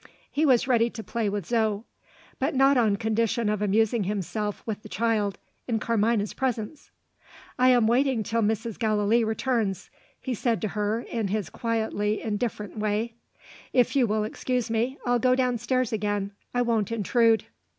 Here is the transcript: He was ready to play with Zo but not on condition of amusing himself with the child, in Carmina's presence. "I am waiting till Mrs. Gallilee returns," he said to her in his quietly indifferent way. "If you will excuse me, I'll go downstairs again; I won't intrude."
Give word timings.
He 0.31 0.47
was 0.47 0.67
ready 0.67 0.89
to 0.89 1.03
play 1.03 1.29
with 1.29 1.45
Zo 1.45 1.85
but 2.39 2.55
not 2.55 2.75
on 2.75 2.95
condition 2.95 3.49
of 3.49 3.61
amusing 3.61 4.05
himself 4.05 4.63
with 4.65 4.81
the 4.81 4.89
child, 4.89 5.37
in 5.67 5.77
Carmina's 5.77 6.33
presence. 6.33 6.89
"I 7.59 7.69
am 7.69 7.85
waiting 7.85 8.23
till 8.23 8.41
Mrs. 8.41 8.79
Gallilee 8.79 9.23
returns," 9.23 9.91
he 10.19 10.33
said 10.33 10.59
to 10.63 10.69
her 10.69 11.01
in 11.01 11.27
his 11.27 11.51
quietly 11.51 12.19
indifferent 12.19 12.79
way. 12.79 13.13
"If 13.73 13.95
you 13.95 14.07
will 14.07 14.23
excuse 14.23 14.71
me, 14.71 14.97
I'll 15.05 15.19
go 15.19 15.35
downstairs 15.35 15.93
again; 15.93 16.31
I 16.51 16.63
won't 16.63 16.91
intrude." 16.91 17.43